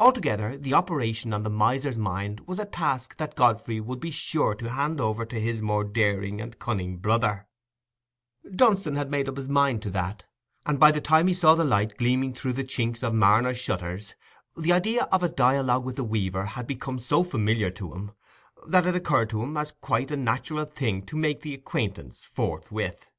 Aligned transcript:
Altogether, 0.00 0.56
the 0.56 0.72
operation 0.72 1.34
on 1.34 1.42
the 1.42 1.50
miser's 1.50 1.98
mind 1.98 2.40
was 2.46 2.58
a 2.58 2.64
task 2.64 3.18
that 3.18 3.34
Godfrey 3.34 3.78
would 3.78 4.00
be 4.00 4.10
sure 4.10 4.54
to 4.54 4.70
hand 4.70 5.02
over 5.02 5.26
to 5.26 5.38
his 5.38 5.60
more 5.60 5.84
daring 5.84 6.40
and 6.40 6.58
cunning 6.58 6.96
brother: 6.96 7.46
Dunstan 8.56 8.96
had 8.96 9.10
made 9.10 9.28
up 9.28 9.36
his 9.36 9.50
mind 9.50 9.82
to 9.82 9.90
that; 9.90 10.24
and 10.64 10.80
by 10.80 10.90
the 10.90 11.00
time 11.02 11.26
he 11.26 11.34
saw 11.34 11.54
the 11.54 11.62
light 11.62 11.98
gleaming 11.98 12.32
through 12.32 12.54
the 12.54 12.64
chinks 12.64 13.02
of 13.02 13.12
Marner's 13.12 13.58
shutters, 13.58 14.14
the 14.56 14.72
idea 14.72 15.02
of 15.12 15.22
a 15.22 15.28
dialogue 15.28 15.84
with 15.84 15.96
the 15.96 16.04
weaver 16.04 16.46
had 16.46 16.66
become 16.66 16.98
so 16.98 17.22
familiar 17.22 17.70
to 17.72 17.92
him, 17.92 18.12
that 18.66 18.86
it 18.86 18.96
occurred 18.96 19.28
to 19.28 19.42
him 19.42 19.58
as 19.58 19.72
quite 19.72 20.10
a 20.10 20.16
natural 20.16 20.64
thing 20.64 21.04
to 21.04 21.18
make 21.18 21.42
the 21.42 21.52
acquaintance 21.52 22.24
forthwith. 22.24 23.10